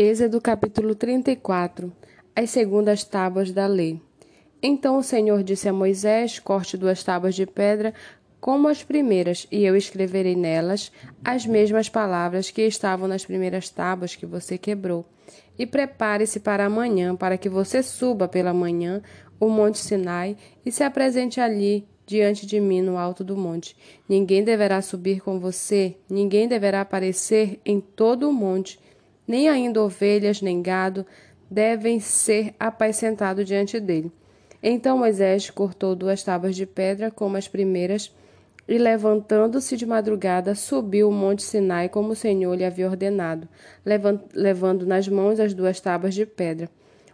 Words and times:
Êxodo 0.00 0.40
capítulo 0.40 0.94
34 0.94 1.92
As 2.36 2.50
segundas 2.50 3.02
tábuas 3.02 3.50
da 3.50 3.66
lei. 3.66 4.00
Então 4.62 4.96
o 4.96 5.02
Senhor 5.02 5.42
disse 5.42 5.68
a 5.68 5.72
Moisés: 5.72 6.38
Corte 6.38 6.76
duas 6.76 7.02
tábuas 7.02 7.34
de 7.34 7.44
pedra 7.44 7.92
como 8.40 8.68
as 8.68 8.84
primeiras, 8.84 9.48
e 9.50 9.64
eu 9.64 9.74
escreverei 9.74 10.36
nelas 10.36 10.92
as 11.24 11.44
mesmas 11.44 11.88
palavras 11.88 12.48
que 12.48 12.62
estavam 12.62 13.08
nas 13.08 13.26
primeiras 13.26 13.70
tábuas 13.70 14.14
que 14.14 14.24
você 14.24 14.56
quebrou. 14.56 15.04
E 15.58 15.66
prepare-se 15.66 16.38
para 16.38 16.66
amanhã, 16.66 17.16
para 17.16 17.36
que 17.36 17.48
você 17.48 17.82
suba 17.82 18.28
pela 18.28 18.54
manhã 18.54 19.02
o 19.40 19.48
monte 19.48 19.78
Sinai 19.78 20.36
e 20.64 20.70
se 20.70 20.84
apresente 20.84 21.40
ali 21.40 21.88
diante 22.06 22.46
de 22.46 22.60
mim 22.60 22.82
no 22.82 22.96
alto 22.96 23.24
do 23.24 23.36
monte. 23.36 23.76
Ninguém 24.08 24.44
deverá 24.44 24.80
subir 24.80 25.20
com 25.22 25.40
você, 25.40 25.96
ninguém 26.08 26.46
deverá 26.46 26.82
aparecer 26.82 27.60
em 27.66 27.80
todo 27.80 28.28
o 28.28 28.32
monte 28.32 28.78
nem 29.28 29.48
ainda 29.48 29.82
ovelhas 29.82 30.40
nem 30.40 30.62
gado 30.62 31.06
devem 31.50 32.00
ser 32.00 32.54
apacentados 32.58 33.44
diante 33.46 33.78
dele. 33.78 34.10
Então 34.62 34.98
Moisés 34.98 35.50
cortou 35.50 35.94
duas 35.94 36.22
tábuas 36.22 36.56
de 36.56 36.66
pedra 36.66 37.10
como 37.10 37.36
as 37.36 37.46
primeiras, 37.46 38.12
e 38.66 38.76
levantando-se 38.76 39.76
de 39.76 39.86
madrugada, 39.86 40.54
subiu 40.54 41.08
o 41.08 41.12
monte 41.12 41.42
Sinai 41.42 41.88
como 41.88 42.10
o 42.10 42.16
Senhor 42.16 42.54
lhe 42.54 42.64
havia 42.64 42.88
ordenado, 42.88 43.48
levando 44.34 44.84
nas 44.84 45.08
mãos 45.08 45.40
as 45.40 45.54
duas 45.54 45.80
tábuas 45.80 46.14
de 46.14 46.26
pedra. 46.26 46.68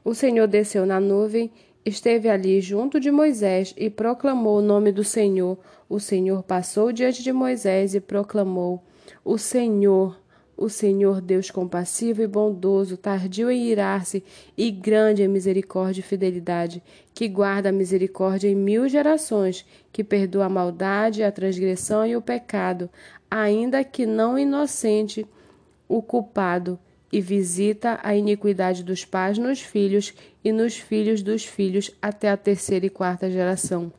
O 0.05 0.15
Senhor 0.15 0.49
desceu 0.49 0.85
na 0.85 0.99
nuvem, 0.99 1.53
esteve 1.87 2.29
ali 2.29 2.61
junto 2.61 2.99
de 2.99 3.11
Moisés 3.11 3.73
e 3.77 3.89
proclamou 3.89 4.59
o 4.59 4.63
nome 4.63 4.91
do 4.91 5.05
Senhor. 5.05 5.57
O 5.89 6.01
Senhor 6.01 6.43
passou 6.43 6.91
diante 6.91 7.23
de 7.23 7.33
Moisés 7.33 7.95
e 7.95 8.01
proclamou: 8.01 8.83
O 9.25 9.39
Senhor, 9.39 10.19
o 10.57 10.69
Senhor 10.69 11.21
Deus 11.21 11.51
compassivo 11.51 12.23
e 12.23 12.27
bondoso, 12.27 12.97
tardio 12.97 13.51
em 13.51 13.67
irar-se 13.67 14.25
e 14.57 14.71
grande 14.71 15.23
em 15.23 15.29
misericórdia 15.29 16.01
e 16.01 16.05
fidelidade, 16.05 16.83
que 17.13 17.29
guarda 17.29 17.69
a 17.69 17.73
misericórdia 17.73 18.49
em 18.49 18.55
mil 18.55 18.89
gerações, 18.89 19.67
que 19.93 20.05
perdoa 20.05 20.47
a 20.47 20.49
maldade, 20.49 21.23
a 21.23 21.33
transgressão 21.33 22.07
e 22.07 22.17
o 22.17 22.23
pecado, 22.23 22.89
ainda 23.31 23.83
que 23.85 24.07
não 24.07 24.39
inocente 24.39 25.27
o 25.89 26.01
culpado, 26.01 26.79
e 27.13 27.21
visita 27.21 28.01
a 28.03 28.17
iniquidade 28.17 28.83
dos 28.83 29.05
pais 29.05 29.39
nos 29.39 29.61
filhos 29.61 30.13
e 30.43 30.51
nos 30.51 30.77
filhos 30.77 31.23
dos 31.23 31.45
filhos 31.45 31.93
até 32.03 32.29
a 32.29 32.37
terceira 32.37 32.87
e 32.87 32.91
quarta 32.91 33.31
geração. 33.31 33.93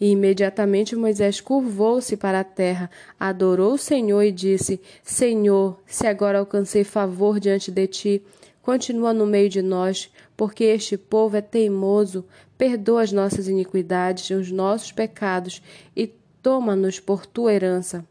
E 0.00 0.10
imediatamente 0.10 0.96
Moisés 0.96 1.40
curvou-se 1.40 2.16
para 2.16 2.40
a 2.40 2.44
terra, 2.44 2.90
adorou 3.18 3.74
o 3.74 3.78
Senhor 3.78 4.22
e 4.22 4.32
disse: 4.32 4.80
Senhor, 5.02 5.78
se 5.86 6.06
agora 6.06 6.38
alcancei 6.38 6.84
favor 6.84 7.40
diante 7.40 7.70
de 7.70 7.86
ti, 7.86 8.22
continua 8.62 9.12
no 9.12 9.26
meio 9.26 9.48
de 9.48 9.62
nós, 9.62 10.10
porque 10.36 10.64
este 10.64 10.96
povo 10.96 11.36
é 11.36 11.40
teimoso, 11.40 12.24
perdoa 12.56 13.02
as 13.02 13.12
nossas 13.12 13.48
iniquidades 13.48 14.30
e 14.30 14.34
os 14.34 14.50
nossos 14.50 14.92
pecados 14.92 15.62
e 15.96 16.06
toma-nos 16.42 17.00
por 17.00 17.26
tua 17.26 17.52
herança. 17.52 18.04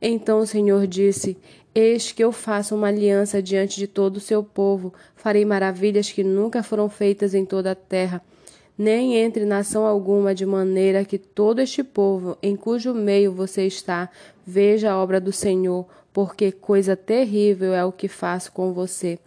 Então 0.00 0.40
o 0.40 0.46
Senhor 0.46 0.86
disse: 0.86 1.36
Eis 1.74 2.12
que 2.12 2.22
eu 2.22 2.32
faço 2.32 2.74
uma 2.74 2.88
aliança 2.88 3.42
diante 3.42 3.78
de 3.78 3.86
todo 3.86 4.16
o 4.16 4.20
seu 4.20 4.42
povo, 4.42 4.92
farei 5.14 5.44
maravilhas 5.44 6.10
que 6.10 6.24
nunca 6.24 6.62
foram 6.62 6.88
feitas 6.88 7.34
em 7.34 7.44
toda 7.44 7.72
a 7.72 7.74
terra 7.74 8.22
nem 8.78 9.16
entre 9.16 9.44
nação 9.44 9.84
alguma, 9.84 10.32
de 10.32 10.46
maneira 10.46 11.04
que 11.04 11.18
todo 11.18 11.58
este 11.58 11.82
povo, 11.82 12.38
em 12.40 12.54
cujo 12.54 12.94
meio 12.94 13.32
você 13.32 13.66
está, 13.66 14.08
veja 14.46 14.92
a 14.92 14.96
obra 14.96 15.20
do 15.20 15.32
Senhor, 15.32 15.84
porque 16.12 16.52
coisa 16.52 16.94
terrível 16.94 17.74
é 17.74 17.84
o 17.84 17.90
que 17.90 18.06
faço 18.06 18.52
com 18.52 18.72
você. 18.72 19.18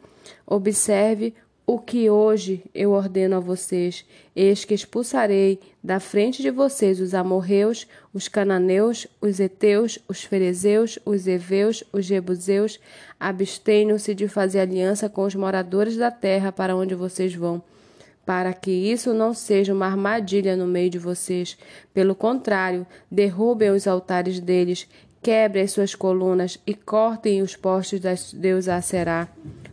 Observe 0.48 1.34
o 1.68 1.78
que 1.78 2.10
hoje 2.10 2.64
eu 2.74 2.92
ordeno 2.92 3.36
a 3.36 3.40
vocês: 3.40 4.06
eis 4.34 4.64
que 4.64 4.74
expulsarei 4.74 5.60
da 5.84 6.00
frente 6.00 6.42
de 6.42 6.50
vocês 6.50 7.02
os 7.02 7.14
amorreus, 7.14 7.86
os 8.14 8.30
cananeus, 8.30 9.06
os 9.20 9.40
heteus, 9.40 10.00
os 10.08 10.24
ferezeus, 10.24 10.98
os 11.06 11.28
heveus, 11.28 11.84
os 11.92 12.06
jebuseus. 12.06 12.80
Abstenham-se 13.20 14.16
de 14.16 14.28
fazer 14.30 14.62
aliança 14.62 15.10
com 15.10 15.24
os 15.24 15.36
moradores 15.36 15.98
da 15.98 16.10
terra 16.10 16.52
para 16.52 16.76
onde 16.76 16.96
vocês 16.96 17.36
vão 17.36 17.62
para 18.26 18.54
que 18.54 18.72
isso 18.72 19.14
não 19.14 19.34
seja 19.34 19.74
uma 19.74 19.88
armadilha 19.88 20.56
no 20.56 20.68
meio 20.68 20.90
de 20.90 21.00
vocês. 21.00 21.58
Pelo 21.94 22.16
contrário, 22.16 22.86
derrubem 23.10 23.72
os 23.72 23.88
altares 23.88 24.40
deles, 24.40 24.88
quebrem 25.22 25.64
as 25.64 25.72
suas 25.72 25.96
colunas 25.96 26.60
e 26.66 26.74
cortem 26.74 27.42
os 27.42 27.56
postes 27.56 28.00
da 28.00 28.14
Deus 28.34 28.66
Será. 28.84 29.28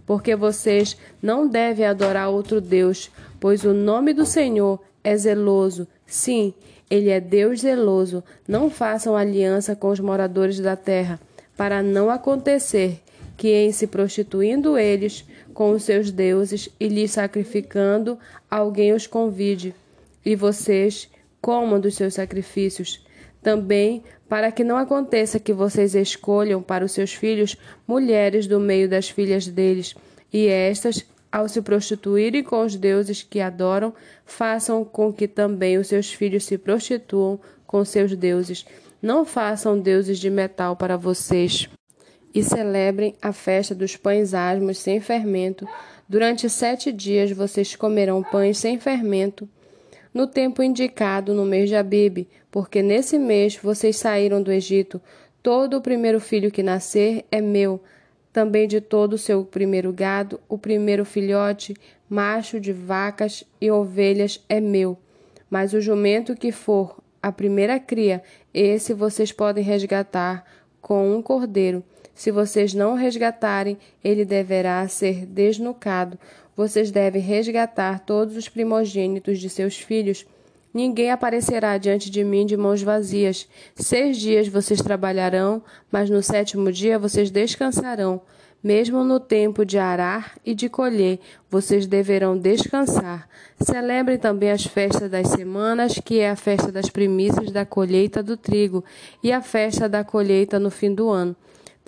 Porque 0.07 0.35
vocês 0.35 0.97
não 1.23 1.47
devem 1.47 1.87
adorar 1.87 2.31
outro 2.31 2.61
Deus, 2.61 3.11
pois 3.39 3.65
o 3.65 3.75
nome 3.75 4.13
do 4.13 4.25
Senhor 4.25 4.81
é 5.05 5.17
zeloso. 5.17 5.87
Sim, 6.07 6.55
ele 6.91 7.11
é 7.11 7.21
Deus 7.21 7.61
zeloso. 7.61 8.25
Não 8.47 8.71
façam 8.71 9.17
aliança 9.17 9.77
com 9.77 9.89
os 9.89 10.01
moradores 10.01 10.59
da 10.59 10.77
terra, 10.77 11.21
para 11.57 11.83
não 11.83 12.11
acontecer 12.11 13.03
que, 13.39 13.55
em 13.55 13.71
se 13.71 13.87
prostituindo 13.87 14.77
eles 14.77 15.25
com 15.55 15.71
os 15.71 15.85
seus 15.85 16.11
deuses 16.11 16.69
e 16.79 16.89
lhes 16.89 17.13
sacrificando, 17.13 18.19
alguém 18.51 18.93
os 18.93 19.07
convide, 19.07 19.73
e 20.27 20.35
vocês 20.35 21.09
comam 21.41 21.81
dos 21.81 21.95
seus 21.95 22.15
sacrifícios. 22.15 23.07
Também 23.41 24.03
para 24.29 24.51
que 24.51 24.65
não 24.65 24.77
aconteça 24.77 25.39
que 25.39 25.53
vocês 25.53 25.95
escolham 25.95 26.61
para 26.61 26.85
os 26.85 26.91
seus 26.91 27.15
filhos 27.15 27.57
mulheres 27.87 28.49
do 28.49 28.59
meio 28.59 28.89
das 28.89 29.09
filhas 29.09 29.47
deles, 29.47 29.95
e 30.33 30.49
estas, 30.49 31.07
ao 31.31 31.49
se 31.49 31.63
prostituírem 31.63 32.43
com 32.43 32.63
os 32.63 32.75
deuses 32.75 33.23
que 33.23 33.41
adoram, 33.41 33.95
façam 34.27 34.85
com 34.85 35.13
que 35.13 35.29
também 35.29 35.79
os 35.79 35.87
seus 35.87 36.13
filhos 36.13 36.45
se 36.45 36.59
prostituam 36.59 37.39
com 37.69 37.85
seus 37.85 38.17
deuses. 38.17 38.67
Não 39.01 39.25
façam 39.25 39.79
deuses 39.79 40.19
de 40.19 40.29
metal 40.29 40.75
para 40.75 40.97
vocês 40.97 41.69
e 42.35 42.43
celebrem 42.43 43.15
a 43.21 43.33
festa 43.33 43.75
dos 43.75 43.97
pães 43.97 44.35
asmos 44.35 44.79
sem 44.79 45.01
fermento. 45.01 45.67
Durante 46.09 46.49
sete 46.49 46.93
dias 46.93 47.31
vocês 47.33 47.77
comerão 47.77 48.23
pães 48.23 48.59
sem 48.59 48.79
fermento, 48.79 49.49
no 50.13 50.27
tempo 50.27 50.63
indicado 50.63 51.35
no 51.35 51.45
mês 51.45 51.69
de 51.69 51.77
Abibe, 51.77 52.29
porque 52.51 52.83
nesse 52.83 53.19
mês 53.19 53.57
vocês 53.57 53.97
saíram 53.97 54.43
do 54.43 54.51
Egito. 54.51 55.01
Todo 55.43 55.77
o 55.77 55.81
primeiro 55.81 56.19
filho 56.19 56.51
que 56.51 56.63
nascer 56.63 57.25
é 57.31 57.41
meu, 57.41 57.81
também 58.33 58.67
de 58.67 58.81
todo 58.81 59.15
o 59.15 59.19
seu 59.19 59.45
primeiro 59.45 59.93
gado, 59.93 60.41
o 60.49 60.59
primeiro 60.59 61.05
filhote, 61.05 61.75
macho 62.09 62.59
de 62.59 62.73
vacas 62.73 63.45
e 63.61 63.71
ovelhas 63.71 64.43
é 64.49 64.61
meu. 64.61 64.99
Mas 65.51 65.73
o 65.73 65.81
jumento 65.81 66.37
que 66.37 66.53
for 66.53 66.97
a 67.23 67.33
primeira 67.33 67.79
cria, 67.79 68.23
esse 68.53 68.95
vocês 68.95 69.33
podem 69.33 69.63
resgatar 69.63 70.45
com 70.81 71.15
um 71.15 71.21
cordeiro. 71.21 71.83
Se 72.19 72.33
vocês 72.33 72.75
não 72.75 72.95
o 72.95 72.97
resgatarem, 72.97 73.79
ele 74.03 74.25
deverá 74.25 74.89
ser 74.89 75.25
desnucado. 75.25 76.19
Vocês 76.57 76.91
devem 76.91 77.23
resgatar 77.23 78.01
todos 78.01 78.37
os 78.37 78.49
primogênitos 78.49 79.39
de 79.39 79.49
seus 79.49 79.79
filhos. 79.79 80.27
Ninguém 80.75 81.13
aparecerá 81.13 81.79
diante 81.79 82.11
de 82.11 82.25
mim 82.25 82.45
de 82.45 82.57
mãos 82.57 82.83
vazias. 82.83 83.47
Seis 83.77 84.17
dias 84.17 84.49
vocês 84.49 84.83
trabalharão, 84.83 85.63
mas 85.93 86.11
no 86.11 86.21
sétimo 86.21 86.73
dia 86.73 86.99
vocês 86.99 87.31
descansarão. 87.31 88.21
Mesmo 88.61 89.05
no 89.05 89.21
tempo 89.21 89.65
de 89.65 89.79
arar 89.79 90.37
e 90.45 90.57
de 90.57 90.69
colher, 90.69 91.21
vocês 91.49 91.87
deverão 91.87 92.37
descansar. 92.37 93.29
Celebrem 93.61 94.19
também 94.19 94.51
as 94.51 94.65
festas 94.65 95.09
das 95.09 95.29
semanas, 95.29 96.01
que 96.05 96.19
é 96.19 96.31
a 96.31 96.37
festa 96.37 96.73
das 96.73 96.91
primícias 96.91 97.53
da 97.53 97.65
colheita 97.65 98.25
do 98.25 98.37
trigo, 98.37 98.85
e 99.23 99.31
a 99.31 99.41
festa 99.41 99.89
da 99.89 100.03
colheita 100.03 100.59
no 100.59 100.69
fim 100.69 100.93
do 100.93 101.09
ano. 101.09 101.37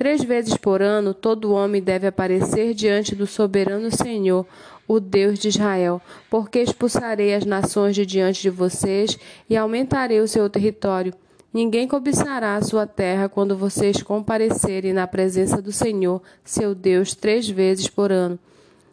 Três 0.00 0.24
vezes 0.24 0.56
por 0.56 0.80
ano, 0.80 1.12
todo 1.12 1.52
homem 1.52 1.82
deve 1.82 2.06
aparecer 2.06 2.72
diante 2.72 3.14
do 3.14 3.26
soberano 3.26 3.94
Senhor, 3.94 4.46
o 4.88 4.98
Deus 4.98 5.38
de 5.38 5.48
Israel, 5.48 6.00
porque 6.30 6.62
expulsarei 6.62 7.34
as 7.34 7.44
nações 7.44 7.94
de 7.94 8.06
diante 8.06 8.40
de 8.40 8.48
vocês 8.48 9.18
e 9.46 9.58
aumentarei 9.58 10.18
o 10.20 10.26
seu 10.26 10.48
território. 10.48 11.12
Ninguém 11.52 11.86
cobiçará 11.86 12.56
a 12.56 12.62
sua 12.62 12.86
terra 12.86 13.28
quando 13.28 13.54
vocês 13.54 14.02
comparecerem 14.02 14.94
na 14.94 15.06
presença 15.06 15.60
do 15.60 15.70
Senhor, 15.70 16.22
seu 16.42 16.74
Deus, 16.74 17.14
três 17.14 17.46
vezes 17.46 17.86
por 17.86 18.10
ano. 18.10 18.38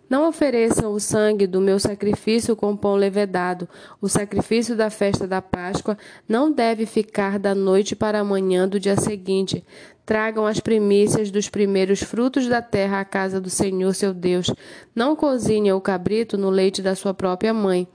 Não 0.09 0.27
ofereçam 0.27 0.93
o 0.93 0.99
sangue 0.99 1.45
do 1.45 1.59
meu 1.59 1.79
sacrifício 1.79 2.55
com 2.55 2.77
pão 2.77 2.95
levedado. 2.95 3.67
O 4.01 4.07
sacrifício 4.07 4.75
da 4.75 4.89
festa 4.89 5.27
da 5.27 5.41
Páscoa 5.41 5.97
não 6.27 6.51
deve 6.51 6.85
ficar 6.85 7.37
da 7.37 7.53
noite 7.53 7.95
para 7.95 8.19
a 8.19 8.23
manhã 8.23 8.67
do 8.67 8.79
dia 8.79 8.95
seguinte. 8.95 9.65
Tragam 10.05 10.45
as 10.45 10.61
primícias 10.61 11.29
dos 11.29 11.49
primeiros 11.49 12.01
frutos 12.01 12.47
da 12.47 12.61
terra 12.61 13.01
à 13.01 13.05
casa 13.05 13.41
do 13.41 13.49
Senhor 13.49 13.93
seu 13.93 14.13
Deus. 14.13 14.49
Não 14.95 15.15
cozinhem 15.15 15.73
o 15.73 15.81
cabrito 15.81 16.37
no 16.37 16.49
leite 16.49 16.81
da 16.81 16.95
sua 16.95 17.13
própria 17.13 17.53
mãe. 17.53 17.85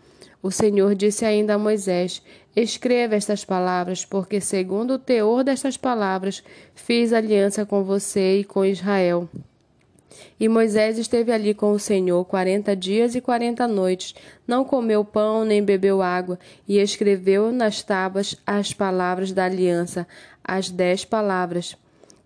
O 0.42 0.50
Senhor 0.50 0.94
disse 0.94 1.24
ainda 1.24 1.54
a 1.54 1.58
Moisés: 1.58 2.20
Escreva 2.54 3.14
estas 3.14 3.44
palavras, 3.44 4.04
porque, 4.04 4.40
segundo 4.40 4.94
o 4.94 4.98
teor 4.98 5.42
destas 5.42 5.78
palavras, 5.78 6.42
fiz 6.74 7.12
aliança 7.12 7.64
com 7.64 7.82
você 7.82 8.40
e 8.40 8.44
com 8.44 8.64
Israel. 8.64 9.28
E 10.38 10.48
Moisés 10.48 10.98
esteve 10.98 11.32
ali 11.32 11.54
com 11.54 11.72
o 11.72 11.78
Senhor 11.78 12.24
quarenta 12.24 12.74
dias 12.76 13.14
e 13.14 13.20
quarenta 13.20 13.66
noites, 13.68 14.14
não 14.46 14.64
comeu 14.64 15.04
pão 15.04 15.44
nem 15.44 15.62
bebeu 15.62 16.02
água, 16.02 16.38
e 16.66 16.78
escreveu 16.78 17.52
nas 17.52 17.82
tábuas 17.82 18.36
as 18.46 18.72
palavras 18.72 19.32
da 19.32 19.44
aliança, 19.44 20.06
as 20.42 20.70
dez 20.70 21.04
palavras. 21.04 21.76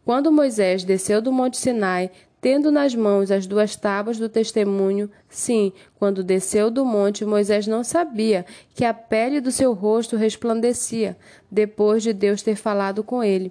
Quando 0.05 0.31
Moisés 0.31 0.85
desceu 0.85 1.21
do 1.21 1.33
monte 1.33 1.57
Sinai, 1.57 2.11
tendo 2.47 2.71
nas 2.71 2.95
mãos 2.95 3.33
as 3.33 3.45
duas 3.45 3.75
tábuas 3.75 4.19
do 4.19 4.29
testemunho, 4.29 5.11
sim, 5.29 5.73
quando 5.99 6.23
desceu 6.23 6.71
do 6.71 6.85
monte, 6.85 7.25
Moisés 7.25 7.67
não 7.67 7.83
sabia 7.83 8.47
que 8.73 8.85
a 8.85 8.95
pele 8.95 9.41
do 9.41 9.51
seu 9.51 9.73
rosto 9.73 10.15
resplandecia, 10.15 11.17
depois 11.51 12.05
de 12.05 12.13
Deus 12.13 12.43
ter 12.43 12.55
falado 12.55 13.03
com 13.03 13.21
ele. 13.21 13.51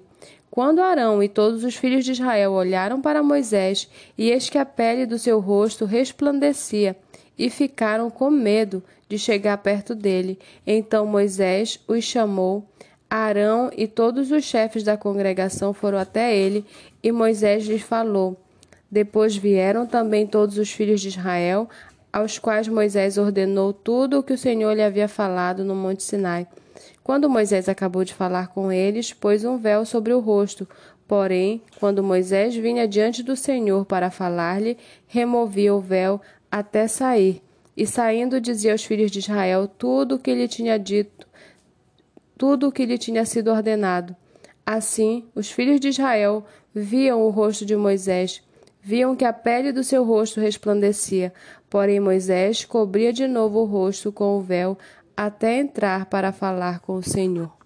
Quando 0.50 0.80
Arão 0.80 1.22
e 1.22 1.28
todos 1.28 1.62
os 1.62 1.76
filhos 1.76 2.06
de 2.06 2.12
Israel 2.12 2.52
olharam 2.52 3.02
para 3.02 3.22
Moisés, 3.22 3.86
e 4.16 4.30
eis 4.30 4.48
que 4.48 4.56
a 4.56 4.64
pele 4.64 5.04
do 5.04 5.18
seu 5.18 5.40
rosto 5.40 5.84
resplandecia, 5.84 6.96
e 7.38 7.50
ficaram 7.50 8.08
com 8.08 8.30
medo 8.30 8.82
de 9.10 9.18
chegar 9.18 9.58
perto 9.58 9.94
dele. 9.94 10.38
Então 10.66 11.04
Moisés 11.04 11.78
os 11.86 12.02
chamou. 12.02 12.64
Arão 13.10 13.70
e 13.76 13.86
todos 13.86 14.30
os 14.30 14.42
chefes 14.44 14.82
da 14.82 14.96
congregação 14.96 15.74
foram 15.74 15.98
até 15.98 16.34
ele, 16.34 16.64
e 17.02 17.12
Moisés 17.12 17.66
lhes 17.66 17.82
falou. 17.82 18.40
Depois 18.90 19.36
vieram 19.36 19.86
também 19.86 20.26
todos 20.26 20.58
os 20.58 20.70
filhos 20.70 21.00
de 21.00 21.08
Israel, 21.08 21.68
aos 22.12 22.38
quais 22.38 22.68
Moisés 22.68 23.18
ordenou 23.18 23.72
tudo 23.72 24.18
o 24.18 24.22
que 24.22 24.32
o 24.32 24.38
Senhor 24.38 24.72
lhe 24.72 24.82
havia 24.82 25.08
falado 25.08 25.64
no 25.64 25.74
Monte 25.74 26.02
Sinai. 26.02 26.46
Quando 27.02 27.28
Moisés 27.28 27.68
acabou 27.68 28.04
de 28.04 28.14
falar 28.14 28.48
com 28.48 28.72
eles, 28.72 29.12
pôs 29.12 29.44
um 29.44 29.58
véu 29.58 29.84
sobre 29.84 30.12
o 30.12 30.20
rosto. 30.20 30.68
Porém, 31.06 31.62
quando 31.78 32.02
Moisés 32.02 32.56
vinha 32.56 32.88
diante 32.88 33.22
do 33.22 33.36
Senhor 33.36 33.84
para 33.84 34.10
falar-lhe, 34.10 34.76
removia 35.06 35.74
o 35.74 35.80
véu 35.80 36.20
até 36.50 36.88
sair. 36.88 37.42
E 37.76 37.86
saindo 37.86 38.40
dizia 38.40 38.72
aos 38.72 38.84
filhos 38.84 39.10
de 39.10 39.18
Israel 39.18 39.68
tudo 39.68 40.14
o 40.14 40.18
que 40.18 40.34
lhe 40.34 40.48
tinha 40.48 40.78
dito, 40.78 41.28
tudo 42.36 42.68
o 42.68 42.72
que 42.72 42.86
lhe 42.86 42.98
tinha 42.98 43.24
sido 43.24 43.50
ordenado. 43.50 44.16
Assim, 44.64 45.26
os 45.34 45.50
filhos 45.50 45.78
de 45.78 45.88
Israel 45.88 46.44
viam 46.74 47.22
o 47.22 47.30
rosto 47.30 47.64
de 47.64 47.76
Moisés, 47.76 48.42
viam 48.86 49.16
que 49.16 49.24
a 49.24 49.32
pele 49.32 49.72
do 49.72 49.82
seu 49.82 50.04
rosto 50.04 50.40
resplandecia. 50.40 51.32
Porém, 51.68 51.98
Moisés 51.98 52.64
cobria 52.64 53.12
de 53.12 53.26
novo 53.26 53.62
o 53.62 53.64
rosto 53.64 54.12
com 54.12 54.38
o 54.38 54.40
véu 54.40 54.78
até 55.16 55.58
entrar 55.58 56.06
para 56.06 56.30
falar 56.30 56.78
com 56.78 56.94
o 56.94 57.02
Senhor. 57.02 57.65